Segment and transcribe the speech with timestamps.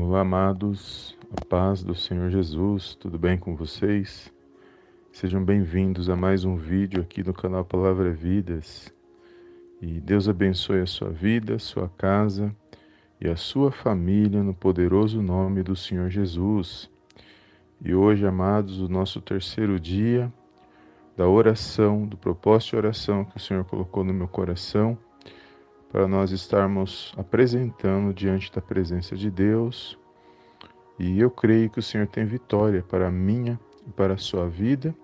[0.00, 4.32] Olá, amados, a paz do Senhor Jesus, tudo bem com vocês?
[5.10, 8.94] Sejam bem-vindos a mais um vídeo aqui no canal Palavra Vidas.
[9.82, 12.54] E Deus abençoe a sua vida, sua casa
[13.20, 16.88] e a sua família no poderoso nome do Senhor Jesus.
[17.84, 20.32] E hoje, amados, o nosso terceiro dia
[21.16, 24.96] da oração, do propósito de oração que o Senhor colocou no meu coração
[25.90, 29.98] para nós estarmos apresentando diante da presença de Deus.
[30.98, 34.48] E eu creio que o Senhor tem vitória para a minha e para a sua
[34.48, 34.94] vida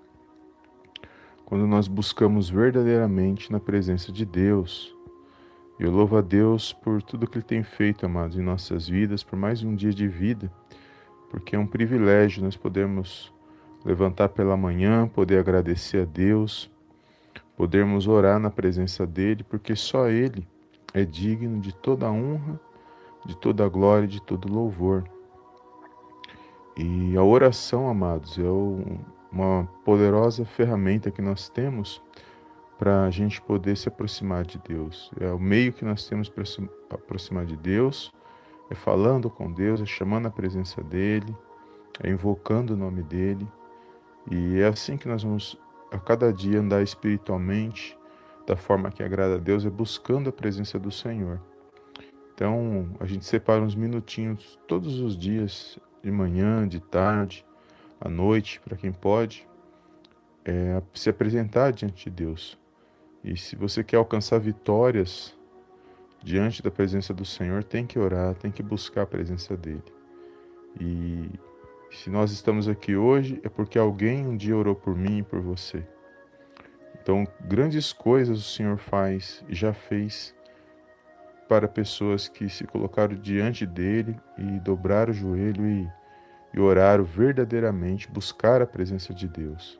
[1.45, 4.95] quando nós buscamos verdadeiramente na presença de Deus.
[5.78, 9.39] Eu louvo a Deus por tudo que Ele tem feito, amados, em nossas vidas, por
[9.39, 10.51] mais um dia de vida,
[11.30, 13.33] porque é um privilégio nós podermos
[13.84, 16.70] levantar pela manhã, poder agradecer a Deus,
[17.56, 20.47] podermos orar na presença dEle, porque só Ele
[20.95, 22.59] é digno de toda honra,
[23.27, 25.05] de toda glória, de todo louvor.
[26.77, 28.42] E a oração, amados, é
[29.33, 32.01] uma poderosa ferramenta que nós temos
[32.78, 35.11] para a gente poder se aproximar de Deus.
[35.20, 38.12] É o meio que nós temos para se aproximar de Deus,
[38.70, 41.36] é falando com Deus, é chamando a presença dEle,
[42.03, 43.48] é invocando o nome dEle.
[44.31, 45.58] E é assim que nós vamos
[45.92, 47.97] a cada dia andar espiritualmente,
[48.47, 51.41] da forma que agrada a Deus é buscando a presença do Senhor.
[52.34, 57.47] Então, a gente separa uns minutinhos todos os dias, de manhã, de tarde,
[58.01, 59.47] à noite, para quem pode,
[60.45, 62.59] é, se apresentar diante de Deus.
[63.23, 65.34] E se você quer alcançar vitórias
[66.23, 69.84] diante da presença do Senhor, tem que orar, tem que buscar a presença dele.
[70.79, 71.31] E
[71.91, 75.41] se nós estamos aqui hoje, é porque alguém um dia orou por mim e por
[75.41, 75.86] você.
[77.05, 80.34] Então, grandes coisas o Senhor faz e já fez
[81.46, 85.86] para pessoas que se colocaram diante dele e dobraram o joelho e,
[86.55, 89.79] e oraram verdadeiramente, buscar a presença de Deus.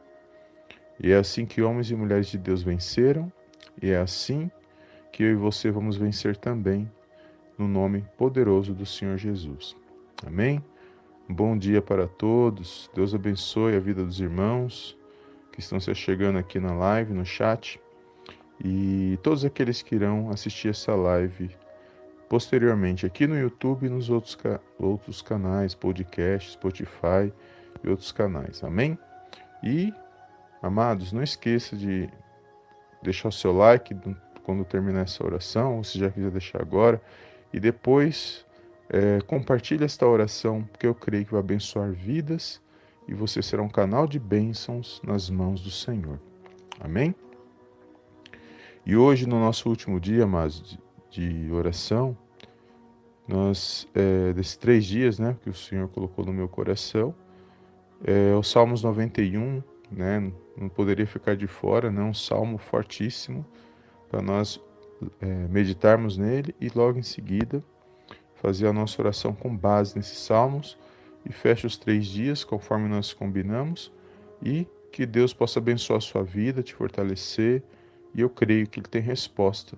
[1.03, 3.33] E é assim que homens e mulheres de Deus venceram,
[3.81, 4.51] e é assim
[5.11, 6.93] que eu e você vamos vencer também,
[7.57, 9.75] no nome poderoso do Senhor Jesus.
[10.27, 10.63] Amém?
[11.27, 14.95] Bom dia para todos, Deus abençoe a vida dos irmãos
[15.55, 17.81] que estão se chegando aqui na live, no chat,
[18.63, 21.51] e todos aqueles que irão assistir essa live
[22.29, 24.37] posteriormente aqui no YouTube e nos outros,
[24.79, 27.33] outros canais, podcast, Spotify
[27.85, 28.65] e outros canais.
[28.65, 28.99] Amém?
[29.63, 29.95] E,
[30.61, 32.09] amados, não esqueça de
[33.01, 33.97] deixar o seu like
[34.43, 37.01] quando terminar essa oração, ou se já quiser deixar agora,
[37.53, 38.45] e depois
[38.89, 42.61] é, compartilhe esta oração, porque eu creio que vai abençoar vidas
[43.07, 46.21] e você será um canal de bênçãos nas mãos do Senhor.
[46.81, 47.15] Amém?
[48.87, 50.79] E hoje, no nosso último dia, mas
[51.11, 52.17] de, oração,
[53.27, 57.15] nós, é, desses três dias, né, que o Senhor colocou no meu coração,
[58.05, 63.47] é o Salmos 91, né, não poderia ficar de fora, né, um salmo fortíssimo,
[64.11, 64.61] para nós
[65.21, 67.65] é, meditarmos nele e logo em seguida
[68.35, 70.77] fazer a nossa oração com base nesses salmos
[71.25, 73.93] e feche os três dias conforme nós combinamos
[74.43, 77.63] e que Deus possa abençoar a sua vida, te fortalecer
[78.15, 79.77] e eu creio que Ele tem resposta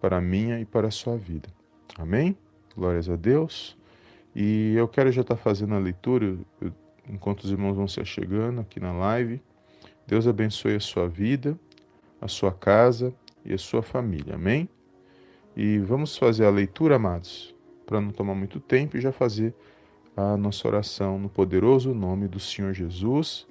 [0.00, 1.48] para a minha e para a sua vida.
[1.96, 2.36] Amém?
[2.76, 3.76] Glórias a Deus.
[4.34, 6.36] E eu quero já estar fazendo a leitura
[7.08, 9.40] enquanto os irmãos vão se chegando aqui na live.
[10.06, 11.56] Deus abençoe a sua vida,
[12.20, 14.34] a sua casa e a sua família.
[14.34, 14.68] Amém?
[15.56, 17.54] E vamos fazer a leitura, amados,
[17.86, 19.54] para não tomar muito tempo e já fazer
[20.16, 23.46] a nossa oração no poderoso nome do Senhor Jesus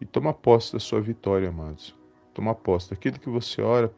[0.00, 1.94] e toma posse da sua vitória, amados.
[2.32, 3.92] Toma posse daquilo que você ora,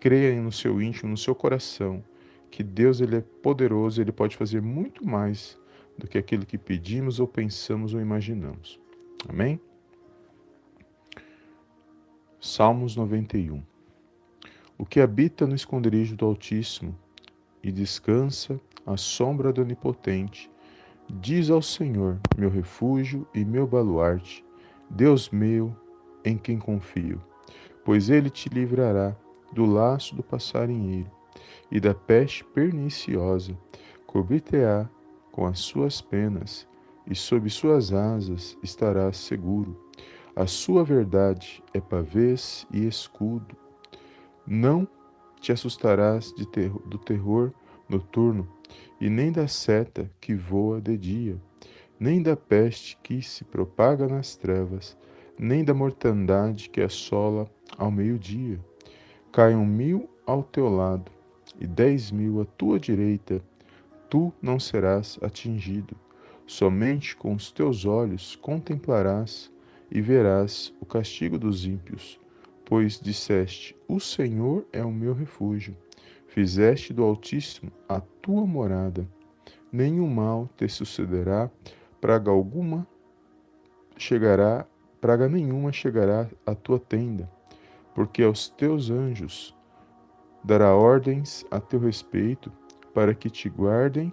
[0.00, 2.02] creia no seu íntimo, no seu coração,
[2.50, 5.58] que Deus ele é poderoso, ele pode fazer muito mais
[5.96, 8.80] do que aquilo que pedimos ou pensamos ou imaginamos.
[9.28, 9.60] Amém?
[12.40, 13.62] Salmos 91
[14.78, 16.96] O que habita no esconderijo do Altíssimo
[17.62, 20.50] e descansa à sombra do Onipotente,
[21.08, 24.44] Diz ao Senhor, meu refúgio e meu baluarte,
[24.90, 25.74] Deus meu,
[26.24, 27.22] em quem confio,
[27.84, 29.16] pois ele te livrará
[29.52, 31.10] do laço do passarinheiro
[31.70, 33.56] e da peste perniciosa,
[34.06, 34.88] cobrir-te-á
[35.30, 36.66] com as suas penas,
[37.06, 39.80] e sob suas asas estarás seguro.
[40.34, 43.56] A sua verdade é pavês e escudo.
[44.44, 44.88] Não
[45.40, 47.52] te assustarás ter do terror
[47.88, 48.48] noturno,
[49.00, 51.36] e nem da seta que voa de dia,
[51.98, 54.96] nem da peste que se propaga nas trevas,
[55.38, 58.58] nem da mortandade que assola ao meio-dia.
[59.32, 61.10] Caiam mil ao teu lado
[61.60, 63.40] e dez mil à tua direita,
[64.08, 65.96] tu não serás atingido.
[66.46, 69.50] Somente com os teus olhos contemplarás
[69.90, 72.20] e verás o castigo dos ímpios,
[72.64, 75.76] pois disseste: O Senhor é o meu refúgio.
[76.36, 79.08] Fizeste do Altíssimo a tua morada.
[79.72, 81.50] Nenhum mal te sucederá,
[81.98, 82.86] praga alguma
[83.96, 84.66] chegará,
[85.00, 87.26] praga nenhuma chegará à tua tenda,
[87.94, 89.56] porque aos teus anjos
[90.44, 92.52] dará ordens a teu respeito,
[92.92, 94.12] para que te guardem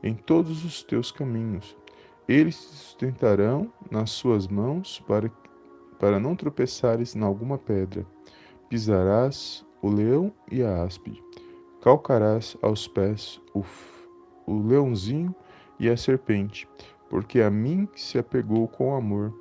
[0.00, 1.76] em todos os teus caminhos.
[2.28, 5.28] Eles te sustentarão nas suas mãos para,
[5.98, 8.06] para não tropeçares em alguma pedra.
[8.68, 11.23] Pisarás o leão e a áspide.
[11.84, 13.62] Calcarás aos pés o,
[14.46, 15.34] o leãozinho
[15.78, 16.66] e a serpente,
[17.10, 19.34] porque a mim se apegou com amor.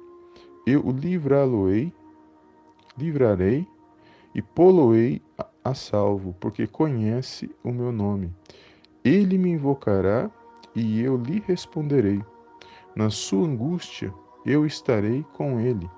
[0.68, 1.94] Eu o livrá-lo-ei,
[2.98, 3.66] livrarei
[4.36, 5.22] e pô-lo-ei
[5.64, 8.30] a salvo, porque conhece o meu nome.
[9.06, 10.30] Ele me invocará
[10.76, 12.22] e eu lhe responderei.
[12.94, 14.14] Na sua angústia
[14.46, 15.90] eu estarei com ele.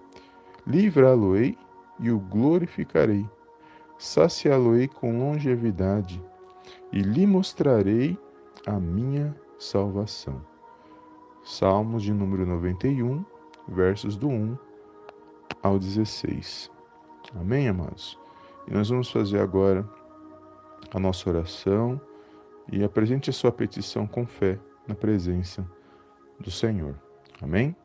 [0.67, 1.57] Livrá-lo-ei
[1.99, 3.27] e o glorificarei.
[3.97, 6.21] Saciá-lo-ei com longevidade
[6.91, 8.17] e lhe mostrarei
[8.65, 10.41] a minha salvação.
[11.43, 13.23] Salmos de número 91,
[13.67, 14.57] versos do 1
[15.61, 16.71] ao 16.
[17.35, 18.17] Amém, amados?
[18.67, 19.87] E nós vamos fazer agora
[20.93, 21.99] a nossa oração
[22.71, 25.65] e apresente a sua petição com fé na presença
[26.39, 26.95] do Senhor.
[27.41, 27.75] Amém?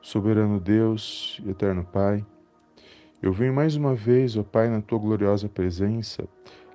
[0.00, 2.24] Soberano Deus e eterno Pai,
[3.22, 6.28] eu venho mais uma vez, ó Pai, na tua gloriosa presença,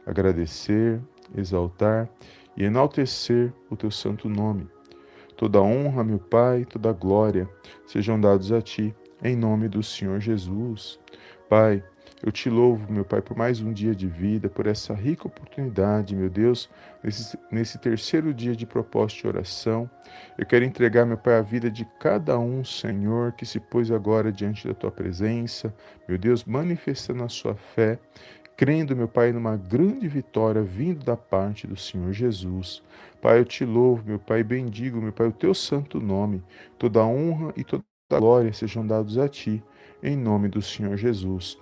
[0.09, 0.99] agradecer,
[1.35, 2.09] exaltar
[2.57, 4.67] e enaltecer o teu santo nome.
[5.37, 7.47] Toda honra, meu Pai, toda glória
[7.85, 10.99] sejam dados a ti, em nome do Senhor Jesus.
[11.47, 11.83] Pai,
[12.21, 16.13] eu te louvo, meu Pai, por mais um dia de vida, por essa rica oportunidade,
[16.13, 16.69] meu Deus,
[17.01, 19.89] nesse, nesse terceiro dia de propósito de oração.
[20.37, 24.33] Eu quero entregar, meu Pai, a vida de cada um, Senhor, que se pôs agora
[24.33, 25.73] diante da tua presença,
[26.09, 27.97] meu Deus, manifestando a sua fé,
[28.59, 32.83] crendo, meu Pai, numa grande vitória vindo da parte do Senhor Jesus.
[33.21, 36.43] Pai, eu te louvo, meu Pai, bendigo, meu Pai, o teu santo nome.
[36.77, 39.63] Toda honra e toda glória sejam dados a ti,
[40.03, 41.57] em nome do Senhor Jesus.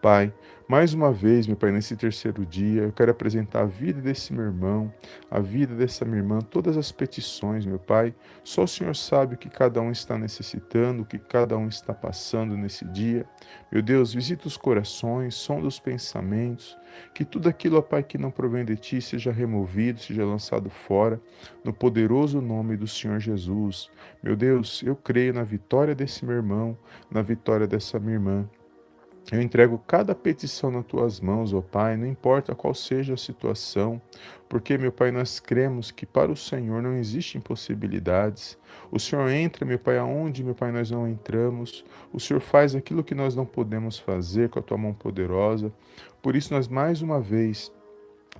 [0.00, 0.32] Pai,
[0.68, 4.44] mais uma vez, meu Pai, nesse terceiro dia, eu quero apresentar a vida desse meu
[4.44, 4.92] irmão,
[5.30, 8.14] a vida dessa minha irmã, todas as petições, meu Pai.
[8.44, 11.92] Só o Senhor sabe o que cada um está necessitando, o que cada um está
[11.92, 13.26] passando nesse dia.
[13.72, 16.76] Meu Deus, visita os corações, sonda os pensamentos,
[17.14, 21.20] que tudo aquilo, ó Pai, que não provém de Ti seja removido, seja lançado fora,
[21.64, 23.90] no poderoso nome do Senhor Jesus.
[24.22, 26.78] Meu Deus, eu creio na vitória desse meu irmão,
[27.10, 28.48] na vitória dessa minha irmã.
[29.30, 34.00] Eu entrego cada petição nas tuas mãos, ó Pai, não importa qual seja a situação,
[34.48, 38.56] porque, meu Pai, nós cremos que para o Senhor não existem impossibilidades.
[38.90, 41.84] O Senhor entra, meu Pai, aonde, meu Pai, nós não entramos.
[42.10, 45.70] O Senhor faz aquilo que nós não podemos fazer com a tua mão poderosa.
[46.22, 47.70] Por isso, nós mais uma vez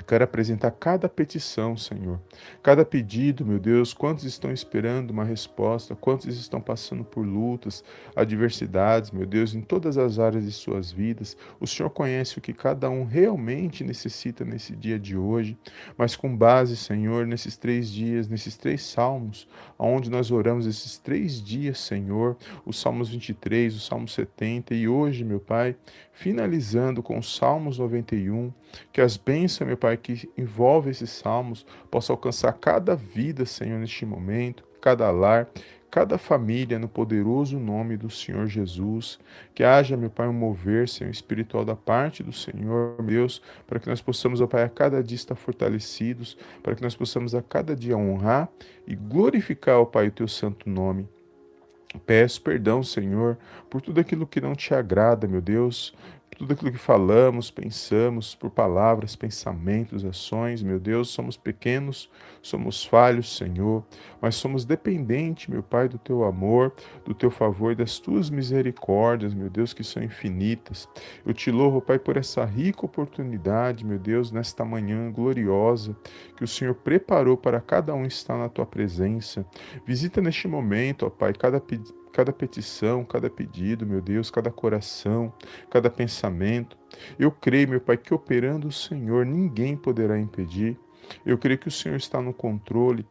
[0.06, 2.20] Quero apresentar cada petição, Senhor.
[2.62, 3.92] Cada pedido, meu Deus.
[3.92, 5.94] Quantos estão esperando uma resposta?
[5.94, 7.84] Quantos estão passando por lutas,
[8.16, 11.36] adversidades, meu Deus, em todas as áreas de suas vidas?
[11.60, 15.56] O Senhor conhece o que cada um realmente necessita nesse dia de hoje.
[15.96, 21.42] Mas com base, Senhor, nesses três dias, nesses três salmos, onde nós oramos esses três
[21.42, 25.76] dias, Senhor, os Salmos 23, o Salmo 70 e hoje, meu Pai,
[26.12, 28.52] finalizando com os Salmos 91,
[28.92, 34.04] que as bênçãos, meu Pai, que envolve esses salmos, possa alcançar cada vida, Senhor, neste
[34.04, 35.48] momento, cada lar,
[35.90, 39.18] cada família, no poderoso nome do Senhor Jesus.
[39.54, 43.88] Que haja, meu Pai, um mover, Senhor, espiritual da parte do Senhor, Deus, para que
[43.88, 47.74] nós possamos, ó Pai, a cada dia estar fortalecidos, para que nós possamos a cada
[47.74, 48.48] dia honrar
[48.86, 51.08] e glorificar, ó Pai, o teu santo nome.
[52.04, 53.38] Peço perdão, Senhor,
[53.70, 55.94] por tudo aquilo que não te agrada, meu Deus,
[56.36, 62.08] tudo aquilo que falamos, pensamos, por palavras, pensamentos, ações, meu Deus, somos pequenos,
[62.40, 63.84] somos falhos, Senhor,
[64.20, 66.72] mas somos dependentes, meu Pai, do teu amor,
[67.04, 70.88] do teu favor e das tuas misericórdias, meu Deus, que são infinitas.
[71.26, 75.96] Eu te louvo, Pai, por essa rica oportunidade, meu Deus, nesta manhã gloriosa
[76.36, 79.44] que o Senhor preparou para cada um estar na tua presença.
[79.84, 81.60] Visita neste momento, ó Pai, cada
[82.12, 85.32] cada petição, cada pedido, meu Deus, cada coração,
[85.70, 86.76] cada pensamento.
[87.18, 90.78] Eu creio, meu Pai, que operando o Senhor ninguém poderá impedir.
[91.24, 93.06] Eu creio que o Senhor está no controle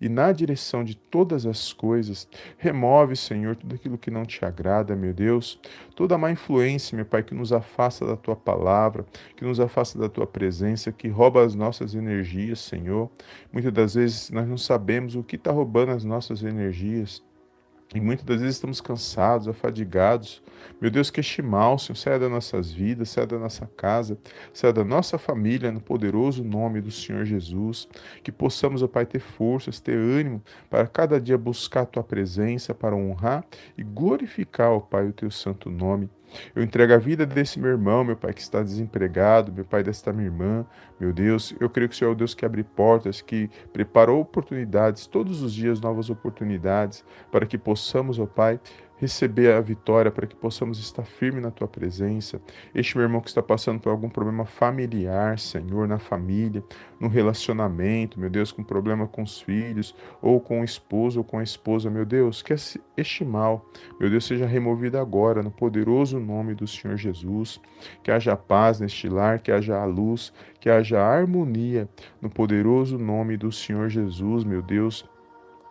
[0.00, 2.28] e na direção de todas as coisas.
[2.56, 5.60] Remove, Senhor, tudo aquilo que não te agrada, meu Deus,
[5.94, 9.04] toda má influência, meu Pai, que nos afasta da tua palavra,
[9.36, 13.10] que nos afasta da tua presença, que rouba as nossas energias, Senhor.
[13.52, 17.22] Muitas das vezes nós não sabemos o que está roubando as nossas energias.
[17.94, 20.42] E muitas das vezes estamos cansados, afadigados.
[20.80, 24.16] Meu Deus, que este mal, Senhor, saia das nossas vidas, saia da nossa casa,
[24.52, 27.86] saia da nossa família, no poderoso nome do Senhor Jesus.
[28.22, 32.74] Que possamos, ó Pai, ter forças, ter ânimo para cada dia buscar a Tua presença,
[32.74, 33.44] para honrar
[33.76, 36.08] e glorificar, ó Pai, o Teu santo nome.
[36.54, 40.12] Eu entrego a vida desse meu irmão, meu pai que está desempregado, meu pai desta
[40.12, 40.66] minha irmã,
[40.98, 41.54] meu Deus.
[41.60, 45.42] Eu creio que o Senhor é o Deus que abre portas, que preparou oportunidades, todos
[45.42, 48.60] os dias novas oportunidades, para que possamos, ó Pai,
[48.96, 52.40] receber a vitória, para que possamos estar firme na tua presença.
[52.74, 56.62] Este meu irmão que está passando por algum problema familiar, Senhor, na família,
[57.00, 61.38] no relacionamento, meu Deus, com problema com os filhos, ou com o esposo, ou com
[61.38, 62.54] a esposa, meu Deus, que
[62.96, 63.68] este mal,
[63.98, 67.60] meu Deus, seja removido agora, no poderoso nome do Senhor Jesus.
[68.02, 71.88] Que haja paz neste lar, que haja a luz, que haja harmonia,
[72.20, 75.11] no poderoso nome do Senhor Jesus, meu Deus.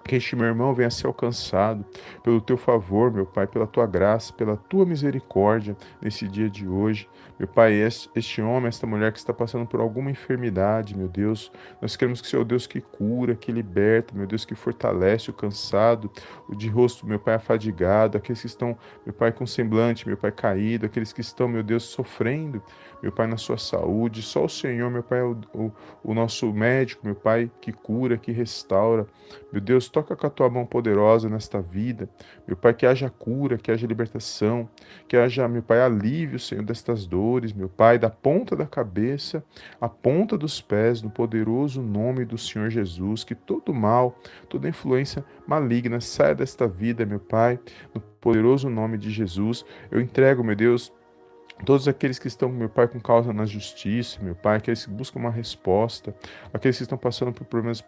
[0.03, 1.85] Que este meu irmão venha a ser alcançado
[2.23, 7.07] pelo teu favor, meu Pai, pela tua graça, pela tua misericórdia nesse dia de hoje.
[7.41, 11.95] Meu Pai, este homem, esta mulher que está passando por alguma enfermidade, meu Deus, nós
[11.95, 16.11] queremos que o Senhor Deus que cura, que liberta, meu Deus, que fortalece o cansado,
[16.47, 20.31] o de rosto, meu Pai, afadigado, aqueles que estão, meu Pai, com semblante, meu Pai,
[20.31, 22.61] caído, aqueles que estão, meu Deus, sofrendo,
[23.01, 24.21] meu Pai, na sua saúde.
[24.21, 25.71] Só o Senhor, meu Pai, é o, o,
[26.03, 29.07] o nosso médico, meu Pai, que cura, que restaura.
[29.51, 32.07] Meu Deus, toca com a tua mão poderosa nesta vida.
[32.47, 34.69] Meu Pai, que haja cura, que haja libertação,
[35.07, 39.43] que haja, meu Pai, alívio, Senhor, destas dores, meu Pai, da ponta da cabeça
[39.79, 43.23] à ponta dos pés, no poderoso nome do Senhor Jesus.
[43.23, 44.17] Que todo mal,
[44.49, 47.59] toda influência maligna saia desta vida, meu Pai,
[47.93, 49.65] no poderoso nome de Jesus.
[49.89, 50.91] Eu entrego, meu Deus,
[51.65, 55.19] Todos aqueles que estão, meu Pai, com causa na justiça, meu Pai, aqueles que buscam
[55.19, 56.13] uma resposta,
[56.51, 57.83] aqueles que estão passando por problemas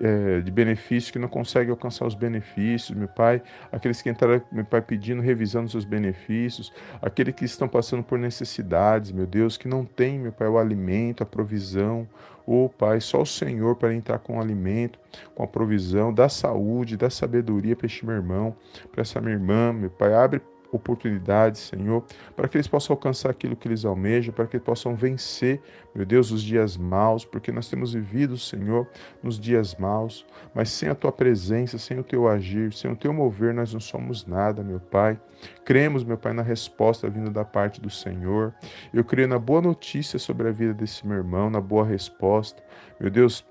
[0.00, 3.42] é, de benefícios, que não conseguem alcançar os benefícios, meu Pai,
[3.72, 9.10] aqueles que entraram, meu Pai, pedindo, revisando seus benefícios, aqueles que estão passando por necessidades,
[9.10, 12.06] meu Deus, que não tem, meu Pai, o alimento, a provisão,
[12.46, 14.98] Ô oh, Pai, só o Senhor para entrar com o alimento,
[15.36, 18.56] com a provisão, da saúde, da sabedoria para este meu irmão,
[18.90, 20.12] para essa minha irmã, meu Pai.
[20.12, 20.40] Abre
[20.72, 22.04] oportunidades, Senhor,
[22.36, 25.60] para que eles possam alcançar aquilo que eles almejam, para que eles possam vencer,
[25.94, 28.88] meu Deus, os dias maus, porque nós temos vivido, Senhor,
[29.22, 30.24] nos dias maus,
[30.54, 33.80] mas sem a tua presença, sem o teu agir, sem o teu mover, nós não
[33.80, 35.20] somos nada, meu Pai.
[35.64, 38.54] Cremos, meu Pai, na resposta vinda da parte do Senhor.
[38.92, 42.62] Eu creio na boa notícia sobre a vida desse meu irmão, na boa resposta.
[42.98, 43.44] Meu Deus,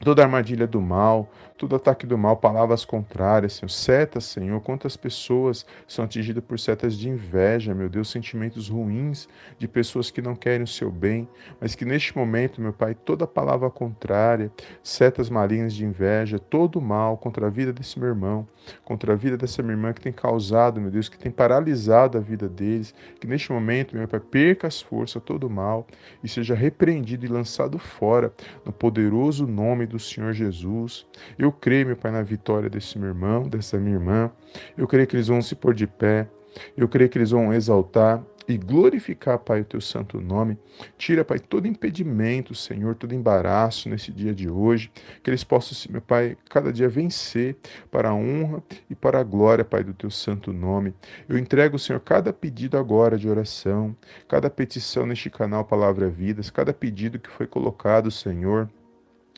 [0.00, 3.68] toda armadilha do mal, todo ataque do mal, palavras contrárias, Senhor.
[3.68, 4.60] Setas, Senhor.
[4.62, 9.28] Quantas pessoas são atingidas por setas de inveja, meu Deus, sentimentos ruins
[9.58, 11.28] de pessoas que não querem o seu bem,
[11.60, 14.50] mas que neste momento, meu Pai, toda palavra contrária,
[14.82, 18.48] setas malignas de inveja, todo mal contra a vida desse meu irmão,
[18.84, 22.20] contra a vida dessa minha irmã que tem causado, meu Deus, que tem paralisado a
[22.20, 25.86] vida deles, que neste momento, meu Pai, perca as forças, todo mal
[26.24, 28.32] e seja repreendido e lançado fora
[28.64, 31.04] no poderoso nome do Senhor Jesus.
[31.38, 34.30] Eu creio, meu Pai, na vitória desse meu irmão, dessa minha irmã.
[34.76, 36.28] Eu creio que eles vão se pôr de pé.
[36.76, 40.58] Eu creio que eles vão exaltar e glorificar, Pai, o teu santo nome.
[40.98, 44.90] Tira, Pai, todo impedimento, Senhor, todo embaraço nesse dia de hoje.
[45.22, 47.56] Que eles possam, meu Pai, cada dia vencer
[47.90, 50.94] para a honra e para a glória, Pai, do teu santo nome.
[51.28, 53.94] Eu entrego, Senhor, cada pedido agora de oração,
[54.26, 58.68] cada petição neste canal Palavra Vidas, cada pedido que foi colocado, Senhor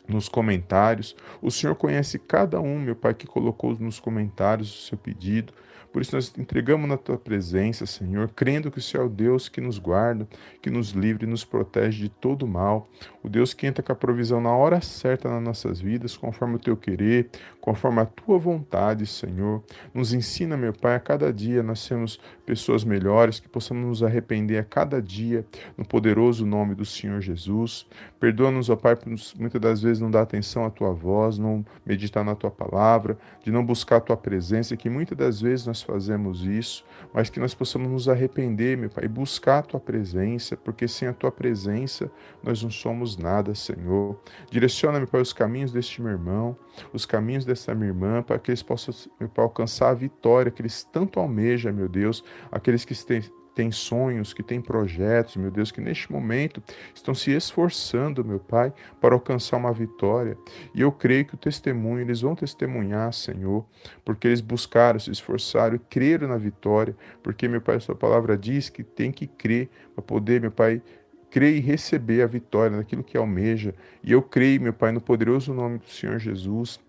[0.07, 1.15] nos comentários.
[1.41, 5.53] O Senhor conhece cada um, meu Pai, que colocou nos comentários o seu pedido.
[5.93, 9.47] Por isso nós entregamos na tua presença, Senhor, crendo que o Senhor é o Deus
[9.47, 10.27] que nos guarda,
[10.59, 12.89] que nos livre e nos protege de todo mal.
[13.21, 16.59] O Deus que entra com a provisão na hora certa nas nossas vidas, conforme o
[16.59, 17.29] teu querer,
[17.63, 19.63] conforme a tua vontade, Senhor.
[19.93, 24.57] Nos ensina, meu Pai, a cada dia nós sermos pessoas melhores, que possamos nos arrepender
[24.57, 25.45] a cada dia,
[25.77, 27.87] no poderoso nome do Senhor Jesus.
[28.19, 29.07] Perdoa-nos, ó Pai, por
[29.39, 33.49] muitas das vezes não dar atenção à tua voz, não meditar na tua palavra, de
[33.49, 37.53] não buscar a tua presença, que muitas das vezes nós fazemos isso, mas que nós
[37.53, 42.11] possamos nos arrepender, meu Pai, e buscar a tua presença, porque sem a tua presença
[42.43, 44.19] nós não somos nada, Senhor.
[44.51, 46.57] Direciona, meu Pai, os caminhos deste meu irmão,
[46.91, 48.93] os caminhos dessa minha irmã, para que eles possam,
[49.37, 53.21] alcançar a vitória que eles tanto almejam, meu Deus, aqueles que têm
[53.53, 56.61] têm sonhos, que têm projetos, meu Deus, que neste momento
[56.93, 60.37] estão se esforçando, meu Pai, para alcançar uma vitória.
[60.73, 63.65] E eu creio que o testemunho, eles vão testemunhar, Senhor,
[64.03, 68.69] porque eles buscaram, se esforçaram e creram na vitória, porque, meu Pai, sua palavra diz
[68.69, 70.81] que tem que crer para poder, meu Pai,
[71.29, 73.73] crer e receber a vitória naquilo que almeja.
[74.03, 76.79] E eu creio, meu Pai, no poderoso nome do Senhor Jesus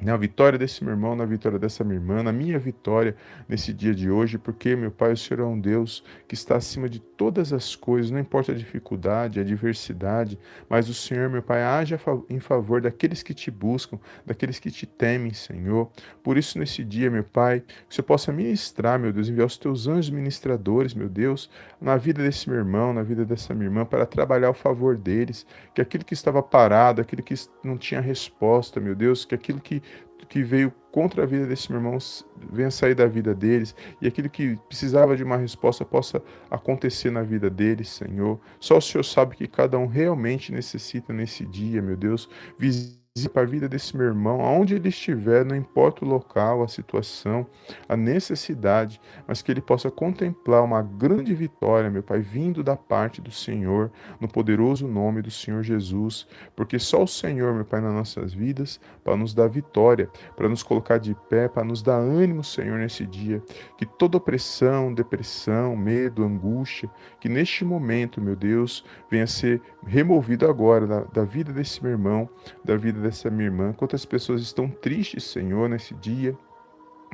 [0.00, 3.16] na vitória desse meu irmão, na vitória dessa minha irmã, na minha vitória
[3.48, 6.88] nesse dia de hoje, porque, meu Pai, o Senhor é um Deus que está acima
[6.88, 10.38] de todas as coisas, não importa a dificuldade, a adversidade,
[10.68, 11.98] mas o Senhor, meu Pai, age
[12.28, 15.90] em favor daqueles que te buscam, daqueles que te temem, Senhor.
[16.22, 19.86] Por isso, nesse dia, meu Pai, que você possa ministrar, meu Deus, enviar os teus
[19.86, 21.50] anjos ministradores, meu Deus,
[21.80, 25.46] na vida desse meu irmão, na vida dessa minha irmã, para trabalhar ao favor deles,
[25.74, 27.34] que aquele que estava parado, aquele que
[27.64, 29.82] não tinha resposta, meu Deus, que aquilo que
[30.28, 34.56] que veio contra a vida desses irmãos venha sair da vida deles e aquilo que
[34.68, 38.40] precisava de uma resposta possa acontecer na vida deles, Senhor.
[38.58, 42.28] Só o Senhor sabe que cada um realmente necessita nesse dia, meu Deus.
[42.58, 46.68] Visite para a vida desse meu irmão, aonde ele estiver, não importa o local, a
[46.68, 47.46] situação,
[47.88, 53.22] a necessidade, mas que ele possa contemplar uma grande vitória, meu Pai, vindo da parte
[53.22, 57.94] do Senhor, no poderoso nome do Senhor Jesus, porque só o Senhor, meu Pai, nas
[57.94, 62.44] nossas vidas, para nos dar vitória, para nos colocar de pé, para nos dar ânimo,
[62.44, 63.42] Senhor, nesse dia,
[63.78, 70.86] que toda opressão, depressão, medo, angústia, que neste momento, meu Deus, venha ser removido agora
[70.86, 72.28] da, da vida desse meu irmão,
[72.64, 73.72] da vida dessa minha irmã.
[73.72, 76.36] Quantas pessoas estão tristes, Senhor, nesse dia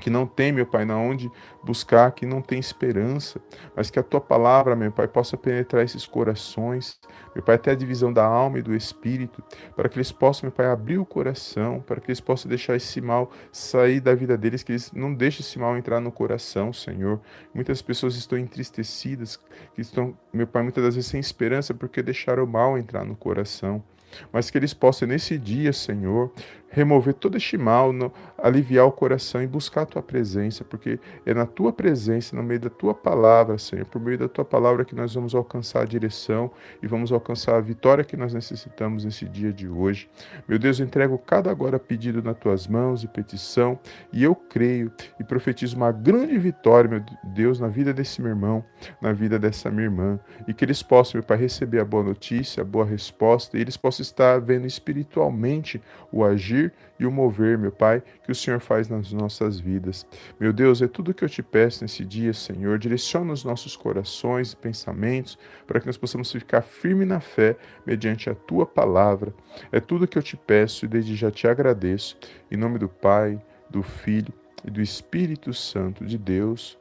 [0.01, 1.31] que não tem, meu Pai, na onde
[1.63, 3.41] buscar, que não tem esperança,
[3.77, 6.99] mas que a tua palavra, meu Pai, possa penetrar esses corações,
[7.35, 9.43] meu Pai, até a divisão da alma e do espírito,
[9.77, 13.01] para que eles possam, meu Pai, abrir o coração, para que eles possam deixar esse
[13.01, 17.21] mal sair da vida deles, que eles não deixem esse mal entrar no coração, Senhor.
[17.55, 19.39] Muitas pessoas estão entristecidas,
[19.75, 23.15] que estão, meu Pai, muitas das vezes sem esperança, porque deixaram o mal entrar no
[23.15, 23.85] coração
[24.33, 26.31] mas que eles possam nesse dia, Senhor,
[26.73, 31.35] remover todo este mal, no, aliviar o coração e buscar a tua presença, porque é
[31.35, 34.95] na tua presença, no meio da tua palavra, Senhor, por meio da tua palavra que
[34.95, 36.51] nós vamos alcançar a direção
[36.83, 40.09] e vamos alcançar a vitória que nós necessitamos nesse dia de hoje.
[40.49, 43.79] Meu Deus, eu entrego cada agora pedido nas tuas mãos e petição,
[44.13, 48.65] e eu creio e profetizo uma grande vitória, meu Deus, na vida desse meu irmão,
[49.01, 52.63] na vida dessa minha irmã, e que eles possam, meu Pai, receber a boa notícia,
[52.63, 55.81] a boa resposta, e eles possam estar vendo espiritualmente
[56.11, 60.07] o agir agir e o mover, meu Pai, que o Senhor faz nas nossas vidas.
[60.39, 62.79] Meu Deus, é tudo que eu te peço nesse dia, Senhor.
[62.79, 68.31] Direciona os nossos corações e pensamentos para que nós possamos ficar firme na fé mediante
[68.31, 69.35] a tua palavra.
[69.73, 72.17] É tudo que eu te peço e desde já te agradeço.
[72.51, 74.33] Em nome do Pai, do Filho
[74.65, 76.79] e do Espírito Santo de Deus.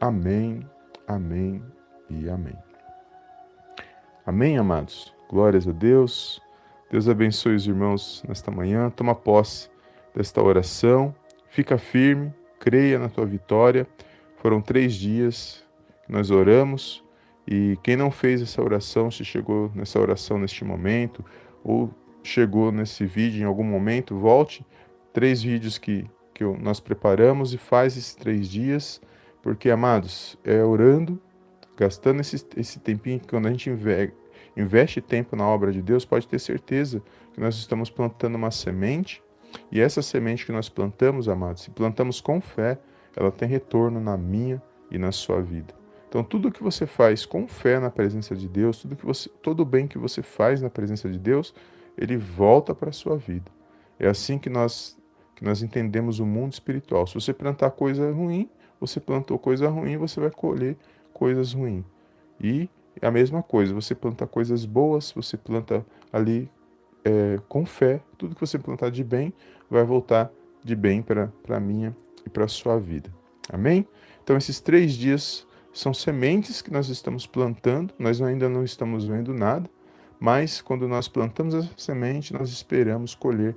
[0.00, 0.68] Amém,
[1.06, 1.62] amém
[2.08, 2.56] e amém.
[4.26, 5.12] Amém, amados.
[5.28, 6.43] Glórias a Deus.
[6.94, 8.88] Deus abençoe os irmãos nesta manhã.
[8.88, 9.68] Toma posse
[10.14, 11.12] desta oração.
[11.50, 13.84] Fica firme, creia na tua vitória.
[14.36, 15.66] Foram três dias
[16.06, 17.02] que nós oramos
[17.48, 21.24] e quem não fez essa oração, se chegou nessa oração neste momento
[21.64, 24.64] ou chegou nesse vídeo em algum momento, volte.
[25.12, 29.00] Três vídeos que, que nós preparamos e faz esses três dias,
[29.42, 31.20] porque, amados, é orando,
[31.76, 33.72] gastando esse, esse tempinho que quando a gente
[34.56, 39.22] investe tempo na obra de Deus, pode ter certeza que nós estamos plantando uma semente
[39.70, 42.78] e essa semente que nós plantamos, amados, se plantamos com fé,
[43.16, 45.74] ela tem retorno na minha e na sua vida.
[46.08, 49.64] Então, tudo que você faz com fé na presença de Deus, tudo que você, todo
[49.64, 51.52] bem que você faz na presença de Deus,
[51.98, 53.50] ele volta para a sua vida.
[53.98, 54.96] É assim que nós
[55.34, 57.08] que nós entendemos o mundo espiritual.
[57.08, 58.48] Se você plantar coisa ruim,
[58.80, 60.76] você plantou coisa ruim, você vai colher
[61.12, 61.84] coisas ruins.
[62.40, 62.68] E
[63.00, 66.50] é a mesma coisa, você planta coisas boas, você planta ali
[67.04, 69.32] é, com fé, tudo que você plantar de bem
[69.70, 70.30] vai voltar
[70.62, 73.10] de bem para a minha e para a sua vida.
[73.52, 73.86] Amém?
[74.22, 79.34] Então, esses três dias são sementes que nós estamos plantando, nós ainda não estamos vendo
[79.34, 79.68] nada,
[80.18, 83.54] mas quando nós plantamos essa semente, nós esperamos colher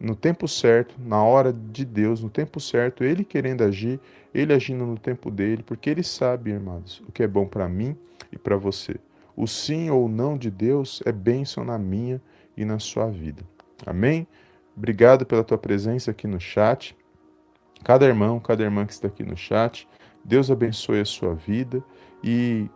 [0.00, 3.98] no tempo certo, na hora de Deus, no tempo certo, Ele querendo agir,
[4.32, 7.96] Ele agindo no tempo dele, porque Ele sabe, irmãos, o que é bom para mim
[8.30, 8.96] e para você.
[9.36, 12.20] O sim ou não de Deus é bênção na minha
[12.56, 13.42] e na sua vida.
[13.86, 14.26] Amém?
[14.76, 16.96] Obrigado pela tua presença aqui no chat.
[17.84, 19.88] Cada irmão, cada irmã que está aqui no chat,
[20.24, 21.82] Deus abençoe a sua vida
[22.22, 22.68] e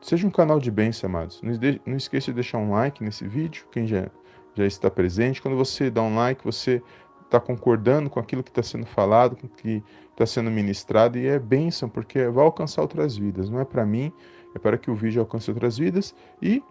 [0.00, 1.40] seja um canal de bênção, amados.
[1.86, 4.10] Não esqueça de deixar um like nesse vídeo, quem já,
[4.54, 5.40] já está presente.
[5.40, 6.82] Quando você dá um like, você
[7.24, 11.26] está concordando com aquilo que está sendo falado, com o que está sendo ministrado, e
[11.26, 13.48] é bênção, porque vai alcançar outras vidas.
[13.48, 14.12] Não é para mim,
[14.54, 16.62] é para que o vídeo alcance outras vidas e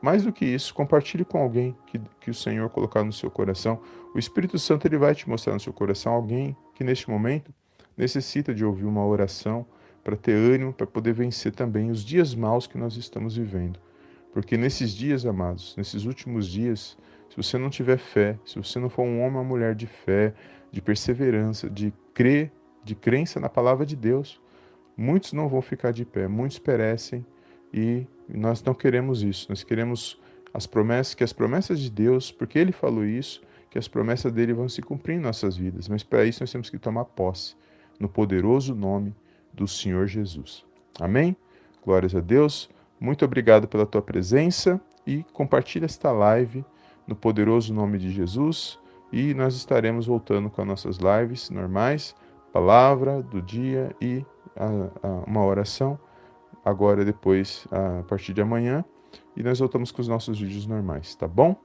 [0.00, 3.80] mais do que isso, compartilhe com alguém que, que o Senhor colocar no seu coração.
[4.14, 7.52] O Espírito Santo ele vai te mostrar no seu coração alguém que neste momento
[7.96, 9.66] necessita de ouvir uma oração
[10.04, 13.80] para ter ânimo, para poder vencer também os dias maus que nós estamos vivendo.
[14.32, 16.96] Porque nesses dias, amados, nesses últimos dias,
[17.30, 19.86] se você não tiver fé, se você não for um homem ou uma mulher de
[19.86, 20.34] fé,
[20.70, 22.52] de perseverança, de crer,
[22.84, 24.40] de crença na palavra de Deus,
[24.96, 27.24] muitos não vão ficar de pé, muitos perecem
[27.72, 29.46] e nós não queremos isso.
[29.48, 30.20] Nós queremos
[30.52, 34.52] as promessas, que as promessas de Deus, porque ele falou isso, que as promessas dele
[34.52, 35.88] vão se cumprir em nossas vidas.
[35.88, 37.54] Mas para isso nós temos que tomar posse
[38.00, 39.14] no poderoso nome
[39.52, 40.64] do Senhor Jesus.
[41.00, 41.36] Amém?
[41.84, 42.70] Glórias a Deus.
[42.98, 46.64] Muito obrigado pela tua presença e compartilha esta live
[47.08, 48.78] no poderoso nome de Jesus
[49.10, 52.14] e nós estaremos voltando com as nossas lives normais,
[52.52, 54.66] palavra do dia e a,
[55.02, 55.98] a, uma oração
[56.62, 58.84] agora depois a partir de amanhã
[59.34, 61.56] e nós voltamos com os nossos vídeos normais, tá bom?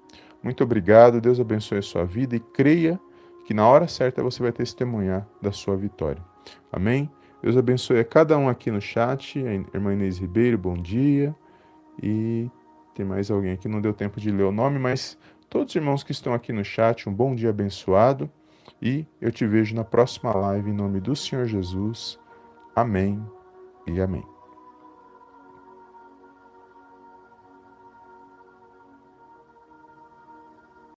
[0.41, 2.99] Muito obrigado, Deus abençoe a sua vida e creia
[3.45, 6.23] que na hora certa você vai testemunhar da sua vitória.
[6.71, 7.10] Amém?
[7.41, 9.38] Deus abençoe a cada um aqui no chat.
[9.45, 11.36] A irmã Inês Ribeiro, bom dia.
[12.01, 12.49] E
[12.93, 15.17] tem mais alguém aqui, não deu tempo de ler o nome, mas
[15.53, 18.27] todos os irmãos que estão aqui no chat, um bom dia abençoado.
[18.81, 22.19] E eu te vejo na próxima live em nome do Senhor Jesus.
[22.75, 23.23] Amém
[23.85, 24.33] e amém.